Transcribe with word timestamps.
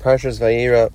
Parshas 0.00 0.40
Vayera, 0.40 0.90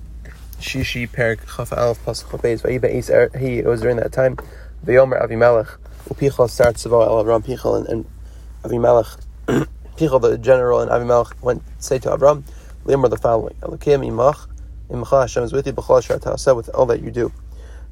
Shishi 0.58 1.08
Perik 1.08 1.38
Chaf 1.46 1.70
Pasuk 1.70 2.24
Chafez 2.24 2.62
Vayiba 2.62 2.90
Is 2.90 3.08
Er 3.08 3.30
He. 3.38 3.60
It 3.60 3.66
was 3.66 3.80
during 3.80 3.98
that 3.98 4.10
time. 4.10 4.36
Vayomer 4.84 5.24
Avimelech 5.24 5.78
Upichal 6.08 6.50
starts 6.50 6.82
Savo 6.82 7.02
El 7.02 7.24
Avram 7.24 7.44
Pichal 7.44 7.76
and, 7.78 7.86
and 7.86 8.04
Avimelech 8.64 9.16
Pichal 9.96 10.20
the 10.20 10.36
general 10.36 10.80
and 10.80 10.90
Avimelech 10.90 11.40
went 11.40 11.62
say 11.78 12.00
to 12.00 12.08
Avram, 12.08 12.42
Limmer 12.84 13.06
the 13.06 13.16
following: 13.16 13.54
Elokim 13.60 14.04
Imach 14.04 14.48
Imcha 14.90 15.20
Hashem 15.20 15.44
is 15.44 15.52
with 15.52 15.68
you 15.68 15.72
B'chol 15.72 15.98
Asher 16.00 16.54
with 16.56 16.68
all 16.70 16.86
that 16.86 17.00
you 17.00 17.12
do. 17.12 17.30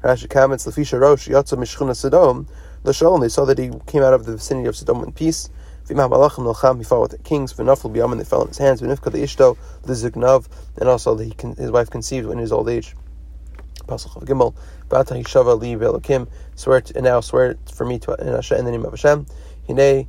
Rashi 0.03 0.29
comments 0.29 0.65
Lefisha 0.65 0.99
Rosh 0.99 1.29
Yatsa 1.29 1.57
Mishchuna 1.57 1.95
Sodom. 1.95 2.45
L'Shalom 2.83 3.21
they 3.21 3.29
saw 3.29 3.45
that 3.45 3.57
he 3.57 3.71
came 3.87 4.03
out 4.03 4.13
of 4.13 4.25
the 4.25 4.33
vicinity 4.33 4.67
of 4.67 4.75
Sodom 4.75 5.01
in 5.01 5.13
peace. 5.13 5.49
V'imah 5.87 6.09
malachim 6.09 6.51
nolcham, 6.51 6.79
he 6.79 6.83
fought 6.83 7.01
with 7.01 7.11
the 7.11 7.17
kings. 7.19 7.53
V'nafel 7.53 7.93
b'yamin, 7.93 8.17
they 8.17 8.23
fell 8.23 8.41
in 8.41 8.47
his 8.47 8.57
hands. 8.57 8.81
V'nifka 8.81 9.11
the 9.11 9.19
ishto, 9.19 9.55
l'zignav, 9.83 10.47
and 10.77 10.89
also 10.89 11.15
he 11.17 11.35
his 11.57 11.69
wife 11.69 11.89
conceived 11.91 12.29
in 12.29 12.39
his 12.39 12.51
old 12.51 12.69
age. 12.69 12.95
Pasuk 13.87 14.15
of 14.15 14.27
Gimel, 14.27 14.55
Bata 14.89 15.13
hishava 15.13 15.59
li 15.59 15.75
ve'elokim, 15.75 16.27
swear 16.55 16.81
to, 16.81 16.95
and 16.95 17.05
now 17.05 17.19
swear 17.19 17.55
for 17.71 17.85
me 17.85 17.99
to 17.99 18.13
in, 18.15 18.33
Hashem, 18.33 18.57
in 18.57 18.65
the 18.65 18.71
name 18.71 18.83
of 18.83 18.93
Hashem. 18.93 19.27
Hine 19.67 20.07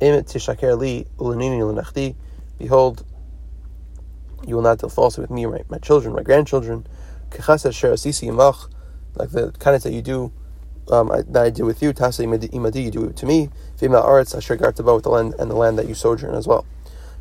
im 0.00 0.24
tishaker 0.24 0.78
li 0.78 1.06
ulanini 1.18 1.60
l'nachdi, 1.60 2.14
behold, 2.56 3.04
you 4.46 4.54
will 4.54 4.62
not 4.62 4.78
deal 4.78 4.88
falsely 4.88 5.20
with 5.22 5.30
me, 5.30 5.44
my, 5.44 5.60
my 5.68 5.78
children, 5.78 6.14
my 6.14 6.22
grandchildren. 6.22 6.86
Kechased 7.28 7.74
sher 7.74 7.92
asisi 7.92 8.28
imach, 8.28 8.72
like 9.14 9.30
the 9.30 9.52
kindness 9.52 9.82
that 9.82 9.92
you 9.92 10.00
do 10.00 10.32
um, 10.90 11.08
that 11.08 11.44
I 11.44 11.50
do 11.50 11.64
with 11.64 11.82
you, 11.82 11.92
Tasa 11.92 12.24
imadi, 12.24 12.84
you 12.84 12.90
do 12.90 13.04
it 13.04 13.16
to 13.16 13.26
me. 13.26 13.50
Female 13.76 14.00
arts, 14.00 14.34
asher 14.34 14.56
gartaba 14.56 14.94
with 14.94 15.04
the 15.04 15.10
land 15.10 15.34
and 15.38 15.50
the 15.50 15.56
land 15.56 15.78
that 15.78 15.88
you 15.88 15.94
sojourn 15.94 16.34
as 16.34 16.46
well. 16.46 16.66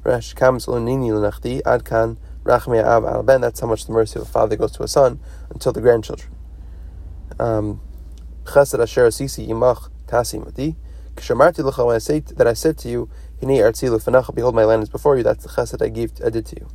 Resh 0.03 0.34
kams 0.34 0.67
lonini 0.67 1.09
lunachdi 1.09 1.62
adkan 1.63 2.17
rachmei 2.44 2.84
av 2.84 3.25
ben. 3.25 3.41
That's 3.41 3.59
how 3.59 3.67
much 3.67 3.85
the 3.85 3.91
mercy 3.91 4.20
of 4.20 4.27
a 4.27 4.30
father 4.30 4.55
goes 4.55 4.72
to 4.73 4.84
a 4.84 4.88
son 4.88 5.20
until 5.49 5.73
the 5.73 5.81
grandchildren. 5.81 6.30
Um, 7.39 7.81
chesed 8.45 8.81
asher 8.81 9.08
asisi 9.08 9.47
imach 9.47 9.89
tasi 10.08 10.44
imadi. 10.44 10.75
Kishamarti 11.16 11.69
lecha 11.69 11.86
when 11.86 11.95
I 11.95 12.00
say 12.00 12.19
that 12.19 12.47
I 12.47 12.53
said 12.53 12.78
to 12.80 12.89
you, 12.89 13.09
Hini 13.41 13.58
artzi 13.58 13.89
lefanacha, 13.89 14.34
behold 14.34 14.56
my 14.56 14.63
land 14.63 14.84
is 14.84 14.89
before 14.89 15.17
you. 15.17 15.23
That's 15.23 15.44
the 15.44 15.50
chesed 15.50 15.84
I 15.84 15.89
gave, 15.89 16.11
I 16.25 16.30
did 16.30 16.45
to 16.47 16.56
you. 16.58 16.67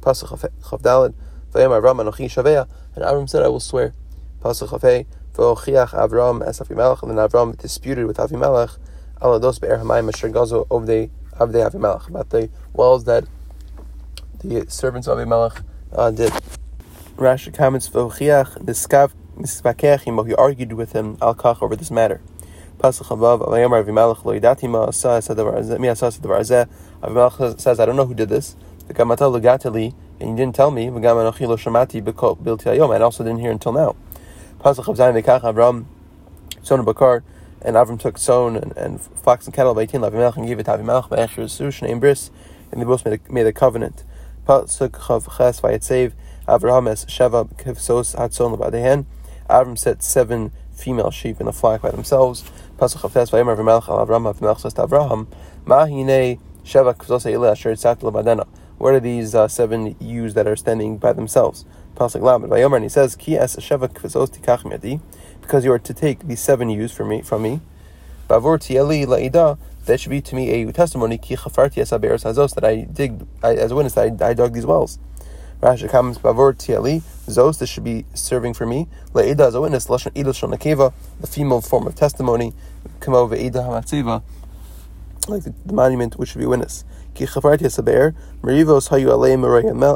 Pasuk 0.00 0.50
chavdalad. 0.62 1.14
Vayam 1.52 1.70
Avram 1.80 2.02
anochi 2.02 2.26
shavea, 2.26 2.68
and 2.94 3.04
Avram 3.04 3.28
said, 3.28 3.42
I 3.42 3.48
will 3.48 3.60
swear. 3.60 3.94
Pasuk 4.40 4.68
chafei. 4.68 5.06
V'ochiach 5.38 5.90
Avram 5.90 6.44
es 6.44 6.58
Avimelech, 6.58 7.00
and 7.02 7.12
then 7.12 7.28
Avram 7.28 7.56
disputed 7.56 8.06
with 8.06 8.16
Avimelech, 8.16 8.76
alados 9.22 9.60
be'er 9.60 9.78
hamayim 9.78 10.12
asher 10.12 10.28
gazo 10.30 10.66
ovdei 10.66 11.10
avdei 11.38 11.70
Avimelech, 11.70 12.08
about 12.08 12.30
the 12.30 12.50
wells 12.72 13.04
that 13.04 13.24
the 14.40 14.66
servants 14.68 15.06
of 15.06 15.16
Avimelech 15.16 15.62
uh, 15.92 16.10
did. 16.10 16.32
Rashi 17.16 17.54
comments, 17.56 17.88
V'ochiach 17.88 18.64
niskav 18.64 19.12
nispakech 19.38 20.26
he 20.26 20.34
argued 20.34 20.72
with 20.72 20.90
him 20.92 21.16
al 21.22 21.36
kach 21.36 21.62
over 21.62 21.76
this 21.76 21.92
matter. 21.92 22.20
Pasuk 22.78 23.06
Chavav, 23.06 23.46
Avayamar 23.46 23.84
Avimelech 23.84 24.24
lo 24.24 24.34
ma 24.68 24.86
asa. 24.86 25.20
Avimelech 27.00 27.60
says, 27.60 27.78
I 27.78 27.86
don't 27.86 27.94
know 27.94 28.06
who 28.06 28.14
did 28.14 28.28
this. 28.28 28.56
V'gamata 28.88 29.30
legateli, 29.40 29.94
and 30.18 30.30
you 30.30 30.36
didn't 30.36 30.56
tell 30.56 30.72
me. 30.72 30.88
V'gam 30.88 31.14
lo 31.14 31.56
shamati 31.56 32.02
bilti 32.02 32.76
ayom, 32.76 32.92
and 32.92 33.04
also 33.04 33.22
didn't 33.22 33.38
hear 33.38 33.52
until 33.52 33.72
now. 33.72 33.94
Pasuk 34.60 34.88
of 34.88 34.96
Zayin 34.96 35.22
Vekach 35.22 35.42
Avram 35.42 35.84
Son 36.62 36.80
of 36.80 36.86
Bakar 36.86 37.22
and 37.62 37.76
Avram 37.76 37.98
took 37.98 38.18
son 38.18 38.56
and, 38.56 38.76
and 38.76 39.00
fox 39.00 39.46
and 39.46 39.54
cattle 39.54 39.72
by 39.72 39.82
eighteen 39.82 40.00
Lavimelech 40.00 40.36
and 40.36 40.48
gave 40.48 40.58
it 40.58 40.64
to 40.64 40.72
Avimelech 40.72 41.08
by 41.08 41.16
Esher 41.16 41.46
Sush 41.46 41.80
named 41.80 42.00
Bris 42.00 42.32
and 42.72 42.80
they 42.80 42.84
both 42.84 43.04
made 43.04 43.20
a, 43.20 43.32
made 43.32 43.46
a 43.46 43.52
covenant. 43.52 44.02
Pasuk 44.48 45.10
of 45.10 45.26
Ches 45.36 45.60
Vayetzev 45.60 46.12
Avraham 46.48 46.90
es 46.90 47.04
Sheva 47.04 47.48
Kivsos 47.54 48.16
Hatzon 48.16 48.58
Lebadehen 48.58 49.06
Avram 49.48 49.78
set 49.78 50.02
seven 50.02 50.50
female 50.72 51.12
sheep 51.12 51.38
in 51.38 51.46
the 51.46 51.52
flock 51.52 51.82
by 51.82 51.92
themselves. 51.92 52.42
Pasuk 52.78 53.04
of 53.04 53.12
Tes 53.12 53.30
Vayemer 53.30 53.56
Avimelech 53.56 53.88
al 53.88 54.04
Avram 54.04 54.34
Avimelech 54.34 54.58
says 54.58 54.74
to 54.74 54.82
Avraham 54.82 55.28
Mahine 55.66 56.40
Sheva 56.64 56.96
Kivsos 56.96 57.30
Eileh 57.30 57.52
Asher 57.52 57.74
Tzat 57.74 58.00
Lebadena 58.00 58.44
What 58.78 58.94
are 58.94 59.00
these 59.00 59.36
uh, 59.36 59.46
seven 59.46 59.94
ewes 60.00 60.34
that 60.34 60.48
are 60.48 60.56
standing 60.56 60.98
by 60.98 61.12
themselves? 61.12 61.64
Pasuk 61.98 62.22
Lamed 62.22 62.48
Vayomer, 62.48 62.76
and 62.76 62.84
he 62.84 62.88
says, 62.88 63.16
Ki 63.16 63.36
es 63.36 63.56
sheva 63.56 63.88
kfizos 63.88 64.30
tikach 64.30 64.62
miadi, 64.62 65.00
because 65.40 65.64
you 65.64 65.72
are 65.72 65.80
to 65.80 65.92
take 65.92 66.20
these 66.28 66.38
seven 66.38 66.70
ewes 66.70 66.92
from 66.92 67.08
me, 67.08 67.22
from 67.22 67.42
me. 67.42 67.60
Bavor 68.28 68.56
tieli 68.56 69.04
laida, 69.04 69.58
that 69.84 69.98
should 69.98 70.10
be 70.10 70.20
to 70.20 70.36
me 70.36 70.48
a 70.48 70.72
testimony, 70.72 71.18
ki 71.18 71.34
chafarti 71.34 71.78
es 71.78 71.90
haberes 71.90 72.22
hazos, 72.22 72.54
that 72.54 72.64
I 72.64 72.82
dig, 72.82 73.26
I, 73.42 73.56
as 73.56 73.72
a 73.72 73.74
witness, 73.74 73.94
that 73.94 74.22
I, 74.22 74.28
I 74.28 74.34
dug 74.34 74.54
these 74.54 74.64
wells. 74.64 75.00
Rashi 75.60 75.90
comes, 75.90 76.18
Bavor 76.18 76.54
tieli, 76.54 77.02
zos, 77.26 77.58
this 77.58 77.68
should 77.68 77.82
be 77.82 78.04
serving 78.14 78.54
for 78.54 78.64
me. 78.64 78.86
Laida 79.12 79.48
as 79.48 79.56
a 79.56 79.60
witness, 79.60 79.88
lashon 79.88 80.16
idol 80.16 80.32
shon 80.32 80.50
the 80.50 81.26
female 81.26 81.60
form 81.60 81.88
of 81.88 81.96
testimony, 81.96 82.54
kamo 83.00 83.26
ve'ida 83.26 83.54
hamatziva, 83.54 84.22
like 85.26 85.42
the, 85.42 85.52
the 85.66 85.72
monument 85.72 86.16
which 86.16 86.28
should 86.28 86.38
be 86.38 86.46
witness. 86.46 86.84
Ki 87.18 87.26
chavarti 87.26 87.62
hasaber, 87.62 88.14
merivos 88.42 88.90
hayu 88.90 89.08
aleim 89.08 89.42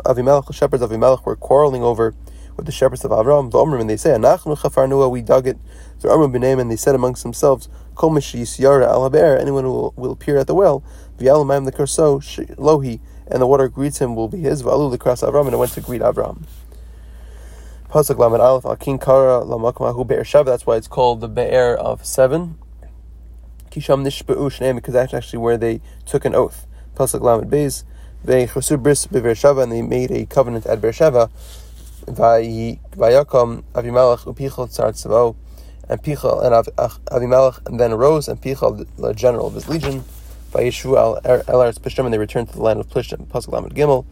avimelech, 0.02 0.46
the 0.48 0.52
shepherds 0.52 0.82
of 0.82 0.90
Avimelech 0.90 1.24
were 1.24 1.36
quarreling 1.36 1.80
over 1.80 2.16
with 2.56 2.66
the 2.66 2.72
shepherds 2.72 3.04
of 3.04 3.12
Avram, 3.12 3.48
V'omrim, 3.48 3.80
and 3.80 3.88
they 3.88 3.96
say, 3.96 4.10
Anachnu 4.10 4.58
chafarnua, 4.58 5.08
we 5.08 5.22
dug 5.22 5.46
it. 5.46 5.56
So 5.98 6.12
Amram 6.12 6.32
b'neim, 6.32 6.60
and 6.60 6.68
they 6.68 6.74
said 6.74 6.96
amongst 6.96 7.22
themselves, 7.22 7.68
Kol 7.94 8.18
yara 8.18 8.90
al 8.90 9.08
haber, 9.08 9.38
anyone 9.38 9.62
who 9.62 9.92
will, 9.94 10.10
appear 10.10 10.36
at 10.36 10.48
the 10.48 10.54
well, 10.56 10.82
v'yalamayim 11.18 11.64
the 11.64 11.70
kurso, 11.70 12.18
lohi, 12.56 12.98
and 13.28 13.40
the 13.40 13.46
water 13.46 13.68
greets 13.68 14.00
him 14.00 14.16
will 14.16 14.26
be 14.26 14.38
his, 14.38 14.64
v'alu 14.64 14.90
the 14.90 14.98
cross 14.98 15.22
Avram, 15.22 15.44
and 15.44 15.54
it 15.54 15.58
went 15.58 15.70
to 15.74 15.80
greet 15.80 16.02
Avram. 16.02 16.42
Pasuk 17.88 18.18
lamed 18.18 18.40
aleph, 18.40 18.64
akin 18.64 18.98
kara 18.98 19.44
lamakmahu 19.44 20.04
be'er 20.04 20.24
shav, 20.24 20.44
that's 20.44 20.66
why 20.66 20.74
it's 20.74 20.88
called 20.88 21.20
the 21.20 21.28
be'er 21.28 21.76
of 21.76 22.04
seven. 22.04 22.58
Kisham 23.70 24.04
nishba'u 24.04 24.50
shneim, 24.50 24.74
because 24.74 24.94
that's 24.94 25.14
actually 25.14 25.38
where 25.38 25.56
they 25.56 25.80
took 26.04 26.24
an 26.24 26.34
oath. 26.34 26.66
Pasuk 26.96 27.20
Lamed 27.20 27.50
Beis, 27.50 27.84
Ve'chosur 28.26 28.82
bris 28.82 29.06
be'Beersheva, 29.06 29.62
and 29.62 29.72
they 29.72 29.82
made 29.82 30.10
a 30.10 30.26
covenant 30.26 30.66
at 30.66 30.80
Beersheva. 30.80 31.30
Vayakam 32.06 33.62
upichal 33.74 34.68
tzar 34.68 34.92
tzavo, 34.92 35.34
and 35.88 36.02
Pichal 36.02 36.42
and 36.44 36.54
Avimelech, 37.06 37.66
and 37.66 37.80
then 37.80 37.92
arose, 37.92 38.28
and 38.28 38.40
Pichal, 38.40 38.86
the 38.98 39.12
general 39.12 39.46
of 39.46 39.54
his 39.54 39.68
legion, 39.68 40.04
Vayishu 40.52 40.94
er, 41.24 41.42
el 41.48 41.60
Eretz 41.60 41.78
Plishtim, 41.78 42.04
and 42.04 42.12
they 42.12 42.18
returned 42.18 42.48
to 42.48 42.54
the 42.54 42.62
land 42.62 42.78
of 42.80 42.88
Plishtim. 42.88 43.26
Pasuk 43.26 43.52
Lamed 43.52 43.74
Gimel, 43.74 44.04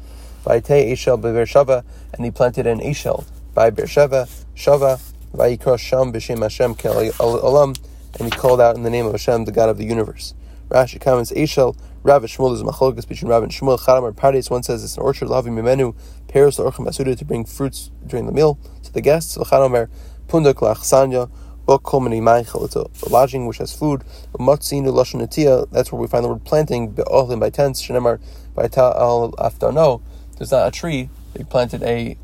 Vayitei 0.44 0.90
Eshel 0.92 1.20
be'Beersheva, 1.20 1.84
and 2.14 2.24
he 2.24 2.30
planted 2.30 2.66
an 2.66 2.80
Eshel 2.80 3.24
by 3.54 3.70
Beersheva, 3.70 4.28
Shava, 4.56 5.00
Vayikra 5.34 5.78
Sham 5.78 6.12
b'Shem 6.12 6.40
Hashem 6.42 6.74
Kel 6.76 6.94
Olam, 6.94 7.76
and 8.18 8.24
he 8.24 8.30
called 8.30 8.60
out 8.60 8.74
in 8.76 8.82
the 8.82 8.90
name 8.90 9.06
of 9.06 9.12
Hashem, 9.12 9.44
the 9.44 9.52
God 9.52 9.68
of 9.68 9.78
the 9.78 9.84
universe. 9.84 10.34
Rashi 10.68 11.00
comments, 11.00 11.30
Eshel, 11.32 11.76
Rav 12.02 12.22
Shmuel 12.22 12.54
is 12.54 12.62
machlokas 12.62 13.06
between 13.06 13.30
Rav 13.30 13.42
and 13.42 13.52
Shmuel. 13.52 13.78
Chadam 13.78 14.02
or 14.02 14.12
Pardes, 14.12 14.50
one 14.50 14.62
says 14.62 14.82
it's 14.82 14.96
an 14.96 15.02
orchard, 15.02 15.28
Lavi 15.28 15.48
Mimenu, 15.48 15.94
Paris, 16.28 16.58
Orchim 16.58 16.86
Asuda, 16.86 17.16
to 17.18 17.24
bring 17.26 17.44
fruits 17.44 17.90
during 18.06 18.24
the 18.26 18.32
meal 18.32 18.58
to 18.84 18.92
the 18.92 19.02
guests. 19.02 19.36
Chadamer, 19.36 19.90
Pundak 20.26 20.54
Lachsanya, 20.54 21.30
Bokomani 21.68 22.22
Maichel, 22.22 22.64
it's 22.64 22.76
a 22.76 23.08
lodging 23.10 23.46
which 23.46 23.58
has 23.58 23.74
food. 23.74 24.02
Matzinu 24.32 24.86
Lashanatia, 24.86 25.70
that's 25.70 25.92
where 25.92 26.00
we 26.00 26.08
find 26.08 26.24
the 26.24 26.28
word 26.28 26.44
planting, 26.44 26.90
Be'ohlim 26.90 27.38
by 27.38 27.50
tents, 27.50 27.82
Shenemar, 27.82 28.18
by 28.54 28.68
Ta 28.68 28.92
al 28.96 29.32
Aftano. 29.32 30.00
There's 30.38 30.52
not 30.52 30.68
a 30.68 30.70
tree, 30.70 31.10
they 31.34 31.44
planted 31.44 31.82
a 31.82 32.16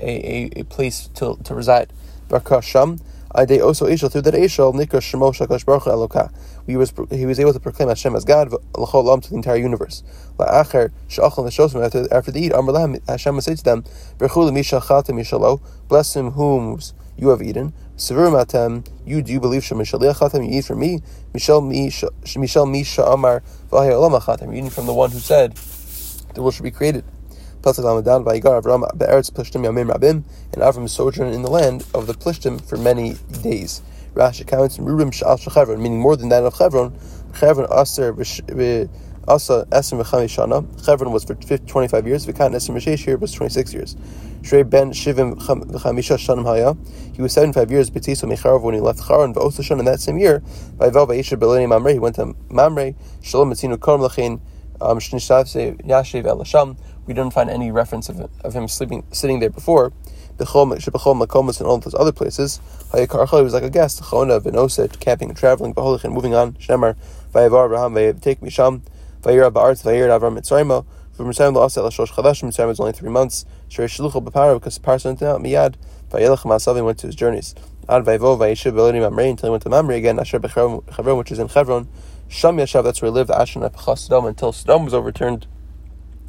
a, 0.00 0.04
a, 0.56 0.60
a 0.60 0.64
place 0.64 1.08
to, 1.14 1.36
to 1.44 1.54
reside. 1.54 1.92
Barkasham, 2.28 3.00
Ade 3.36 3.60
also 3.60 3.86
Ishal 3.86 4.10
through 4.10 4.22
that 4.22 4.34
Ishal 4.34 4.74
Nikra 4.74 5.00
Shemo 5.00 5.34
Shakash 5.34 5.64
Baruch 5.64 5.84
Eloka. 5.84 6.32
He 6.66 6.76
was 6.76 6.92
he 7.10 7.26
was 7.26 7.38
able 7.38 7.52
to 7.52 7.60
proclaim 7.60 7.88
Hashem 7.88 8.16
as 8.16 8.24
God 8.24 8.50
to 8.50 8.56
the 8.56 9.30
entire 9.32 9.56
universe. 9.56 10.02
After 10.40 10.92
after 11.10 12.30
they 12.30 12.40
eat 12.40 12.52
Hashem 13.08 13.40
say 13.40 13.54
to 13.54 13.64
them 13.64 13.84
bless 15.88 16.16
him 16.16 16.30
whom 16.30 16.80
you 17.16 17.28
have 17.28 17.42
eaten. 17.42 17.72
You 17.96 19.22
do 19.22 19.32
you 19.32 19.40
believe 19.40 19.64
Shem 19.64 19.78
mishaliach 19.78 20.18
chatem 20.18 20.50
you 20.50 20.58
eat 20.58 20.64
from 20.64 20.80
me 20.80 21.00
Mishal 21.32 21.62
Mishal 21.62 22.70
Misha 22.70 23.02
Amar 23.04 23.42
from 23.70 24.86
the 24.86 24.94
one 24.94 25.10
who 25.10 25.18
said 25.18 25.54
the 26.34 26.42
world 26.42 26.54
should 26.54 26.64
be 26.64 26.70
created. 26.70 27.04
And 27.64 27.74
Avram 30.62 30.88
sojourned 30.88 31.34
in 31.34 31.42
the 31.42 31.50
land 31.50 31.84
of 31.94 32.06
the 32.06 32.12
Plishtim 32.14 32.60
for 32.60 32.76
many 32.76 33.14
days. 33.42 33.80
Rashi 34.14 34.46
comments 34.46 34.78
Rurim 34.78 35.12
Shal 35.12 35.36
Shechevron, 35.36 35.80
meaning 35.80 36.00
more 36.00 36.16
than 36.16 36.28
that 36.28 36.44
of 36.44 36.54
Chevron. 36.54 36.96
Chevron 37.34 37.66
Aser 37.72 38.12
Asa 39.26 39.66
Esem 39.70 40.02
V'Chami 40.02 40.28
Shana. 40.28 40.84
Chevron 40.84 41.12
was 41.12 41.24
for 41.24 41.34
25 41.34 42.06
years. 42.06 42.26
V'Kan 42.26 42.54
Esem 42.54 42.76
V'Sheish 42.76 43.04
here 43.04 43.16
was 43.16 43.32
26 43.32 43.74
years. 43.74 43.96
Shrei 44.42 44.68
Ben 44.68 44.92
Shivim 44.92 45.34
V'Chamisha 45.36 46.16
Shanim 46.16 46.44
Haya. 46.44 46.76
He 47.14 47.22
was 47.22 47.32
75 47.32 47.70
years. 47.70 47.90
B'Tiso 47.90 48.30
Mecharov 48.30 48.62
when 48.62 48.74
he 48.74 48.80
left 48.80 49.06
Charon. 49.06 49.34
V'Osa 49.34 49.64
Shan 49.64 49.78
in 49.78 49.84
that 49.86 50.00
same 50.00 50.18
year. 50.18 50.40
Vayival 50.76 51.08
V'Yisha 51.08 51.38
Beleni 51.38 51.68
Mamre. 51.68 51.94
He 51.94 51.98
went 51.98 52.16
to 52.16 52.34
Mamre. 52.50 52.94
Shalom 53.22 53.50
Etzinu 53.50 53.76
Korm 53.78 54.08
Lachin. 54.08 54.40
Yashiv 54.80 56.26
El 56.26 56.76
we 57.06 57.14
don't 57.14 57.30
find 57.30 57.48
any 57.50 57.70
reference 57.70 58.08
of, 58.08 58.28
of 58.42 58.54
him 58.54 58.66
sleeping, 58.68 59.04
sitting 59.12 59.40
there 59.40 59.50
before. 59.50 59.92
Bechol 60.36 61.26
Makomas 61.26 61.60
and 61.60 61.68
all 61.68 61.78
those 61.78 61.94
other 61.94 62.12
places. 62.12 62.60
Hayakarcha 62.90 63.42
was 63.42 63.54
like 63.54 63.62
a 63.62 63.70
guest. 63.70 64.02
Chona 64.10 64.40
Venoset, 64.40 64.98
camping 65.00 65.28
and 65.28 65.38
traveling. 65.38 65.74
Beholich 65.74 66.04
and 66.04 66.12
moving 66.12 66.34
on. 66.34 66.54
Shemar 66.54 66.96
Vayavar 67.32 67.66
Abraham 67.66 67.94
Vayav 67.94 68.20
Misham. 68.40 68.82
Vayira 69.22 69.50
Ba'arz 69.50 69.82
Vayir 69.84 70.08
Avram 70.08 70.38
Mitzrayim. 70.38 70.84
From 71.12 71.26
Mitzrayim 71.26 71.54
La'asel 71.54 71.90
Shosh 71.90 72.12
Chadashim. 72.12 72.48
Mitzrayim 72.48 72.68
was 72.68 72.80
only 72.80 72.92
three 72.92 73.10
months. 73.10 73.44
Shere 73.68 73.86
Shlucho 73.86 74.24
B'Para 74.24 74.54
because 74.54 74.78
Parsa 74.78 75.02
sent 75.02 75.22
out 75.22 75.40
Miyad. 75.40 75.76
Vayelech 76.10 76.42
Masav 76.42 76.84
went 76.84 76.98
to 76.98 77.06
his 77.06 77.14
journeys. 77.14 77.54
Ad 77.88 78.04
Vayvo 78.04 78.36
Vayishiv 78.38 78.72
Belini 78.72 79.00
Mamre 79.00 79.24
until 79.24 79.48
he 79.48 79.50
went 79.50 79.62
to 79.62 79.68
Mamre 79.68 79.94
again. 79.94 80.18
Asher 80.18 80.40
Bechevron, 80.40 81.18
which 81.18 81.30
is 81.30 81.38
in 81.38 81.48
Chevron. 81.48 81.88
Sham 82.28 82.56
Yashav, 82.56 82.82
that's 82.82 83.00
where 83.02 83.10
he 83.10 83.14
lived. 83.14 83.30
Asher 83.30 83.60
Nepachas 83.60 83.98
Sodom 83.98 84.26
until 84.26 84.52
Sodom 84.52 84.84
was 84.84 84.94
overturned. 84.94 85.46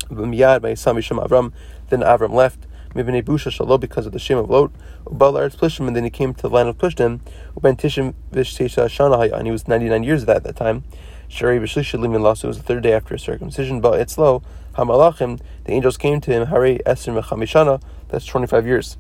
Miyad 0.10 0.62
by 0.62 0.74
Yisam 0.74 0.98
Yisham 0.98 1.26
Avram. 1.26 1.52
Then 1.90 2.02
Avram 2.02 2.34
left. 2.34 2.65
Mibnei 2.96 3.22
Busha 3.22 3.52
Shalom 3.52 3.82
because 3.82 4.06
of 4.06 4.14
the 4.14 4.20
shame 4.20 4.38
of 4.38 4.50
Lot. 4.50 4.72
Ubal 5.04 5.34
Eretz 5.34 5.58
Plishtim, 5.58 5.88
and 5.88 5.96
then 5.96 6.06
he 6.06 6.10
came 6.10 6.34
to 6.34 6.44
the 6.44 6.50
land 6.50 6.70
of 6.70 6.78
Plishtim. 6.78 7.20
Uben 7.60 7.78
Tishim 7.78 8.14
Vishtesha 8.32 8.86
Shana 8.86 9.38
and 9.38 9.46
he 9.46 9.52
was 9.52 9.68
99 9.68 10.04
years 10.04 10.22
of 10.22 10.28
that 10.28 10.38
at 10.38 10.44
that 10.46 10.56
time. 10.56 10.86
Shari 11.28 11.60
B'Shlisha 11.60 12.00
Limin 12.00 12.22
Lasu 12.22 12.46
was 12.46 12.58
the 12.58 12.64
third 12.64 12.84
day 12.84 12.94
after 12.94 13.14
his 13.14 13.22
circumcision. 13.22 13.82
But 13.82 14.00
it's 14.00 14.18
low. 14.18 14.42
Hamalachim, 14.76 15.42
the 15.66 15.74
angels 15.74 15.98
came 15.98 16.22
to 16.22 16.32
him. 16.32 16.48
Hari 16.48 16.80
Esrim 16.86 17.22
Mechamishana, 17.22 17.82
that's 18.08 18.26
25 18.26 18.66
years. 18.66 18.98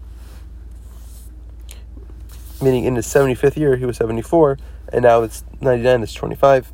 Meaning 2.61 2.83
in 2.83 2.95
his 2.95 3.07
75th 3.07 3.55
year, 3.55 3.77
he 3.77 3.85
was 3.85 3.97
74, 3.97 4.57
and 4.91 5.03
now 5.03 5.21
it's 5.21 5.43
99, 5.61 6.03
it's 6.03 6.13
25. 6.13 6.71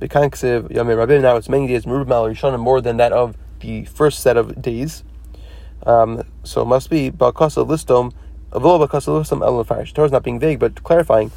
Bekanksiv 0.00 0.70
Yamim 0.70 0.96
Rabim, 0.96 1.22
now 1.22 1.36
it's 1.36 1.48
many 1.48 1.66
days, 1.66 1.86
more 1.86 2.80
than 2.80 2.96
that 2.96 3.12
of 3.12 3.36
the 3.60 3.84
first 3.84 4.20
set 4.20 4.36
of 4.36 4.60
days. 4.60 5.04
Um, 5.84 6.22
so 6.44 6.62
it 6.62 6.66
must 6.66 6.90
be 6.90 7.10
Bakasa 7.10 7.66
Listom, 7.66 8.12
Avol 8.50 8.86
Bakasa 8.86 9.08
Listom 9.08 9.42
El 9.42 9.64
Farish. 9.64 9.92
Torah 9.92 10.06
is 10.06 10.12
not 10.12 10.22
being 10.22 10.38
vague, 10.38 10.58
but 10.58 10.82
clarifying. 10.82 11.30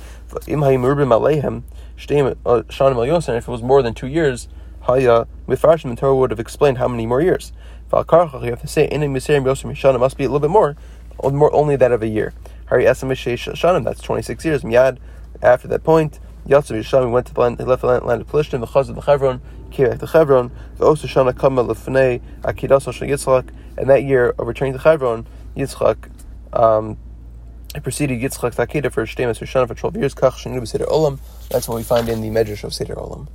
Im 0.47 0.61
Hayim 0.61 0.81
Alehem, 0.81 1.63
Shtem 1.97 2.35
uh, 2.45 2.63
Shanim 2.63 2.95
El 2.95 3.05
Yosen, 3.05 3.37
if 3.37 3.47
it 3.47 3.51
was 3.51 3.61
more 3.61 3.81
than 3.81 3.93
two 3.93 4.07
years, 4.07 4.47
Haya 4.81 5.27
Mifarshim, 5.47 5.89
the 5.91 5.95
Torah 5.95 6.15
would 6.15 6.31
have 6.31 6.39
explained 6.39 6.77
how 6.77 6.87
many 6.87 7.05
more 7.05 7.21
years. 7.21 7.53
Valkarchach, 7.91 8.43
you 8.43 8.49
have 8.49 8.61
to 8.61 8.67
say, 8.67 8.89
Inim 8.89 9.11
Miserim 9.11 9.43
Yosim 9.43 9.71
Yishana 9.71 9.99
must 9.99 10.17
be 10.17 10.25
a 10.25 10.27
little 10.27 10.39
bit 10.39 10.49
more, 10.49 10.75
more 11.23 11.53
only 11.53 11.75
that 11.75 11.91
of 11.91 12.01
a 12.03 12.07
year. 12.07 12.33
Hari 12.67 12.85
Esam 12.85 13.11
Shanim, 13.11 13.83
that's 13.83 14.01
26 14.01 14.43
years. 14.43 14.63
Miyad, 14.63 14.97
after 15.41 15.67
that 15.67 15.83
point, 15.83 16.19
Yatzav 16.47 16.79
Yisham 16.79 17.11
went 17.11 17.27
to 17.27 17.33
the 17.33 17.41
land, 17.41 17.57
he 17.59 17.63
left 17.63 17.81
the 17.81 17.87
land, 17.87 18.05
land 18.05 18.21
of 18.21 18.27
Plishtim, 18.27 18.59
the 18.59 18.67
Chaz 18.67 18.89
of 18.89 18.95
the 18.95 19.01
Chevron, 19.01 19.41
back 19.83 19.99
to 19.99 20.07
Chevron, 20.07 20.51
the 20.77 20.85
Osa 20.85 21.07
Shana 21.07 21.37
Kama 21.37 21.63
Lefnei, 21.63 22.21
Akidas 22.41 22.83
Shal 22.93 23.07
Yitzchak, 23.07 23.49
and 23.77 23.89
that 23.89 24.03
year 24.03 24.33
of 24.39 24.47
returning 24.47 24.73
to 24.73 24.79
Chevron, 24.79 25.27
Yitzchak 25.55 26.09
um, 26.53 26.97
preceded 27.83 28.19
Yitzchak's 28.21 28.55
Akedah 28.55 28.91
for 28.91 29.05
Shtemas 29.05 29.39
Shana 29.39 29.67
for 29.67 29.75
12 29.75 29.97
years, 29.97 30.15
Kach 30.15 30.31
Shenu 30.31 30.67
Seder 30.67 30.85
Olam. 30.85 31.19
That's 31.49 31.67
what 31.67 31.75
we 31.75 31.83
find 31.83 32.07
in 32.09 32.21
the 32.21 32.29
Medrash 32.29 32.63
of 32.63 32.73
Seder 32.73 32.95
Olam. 32.95 33.27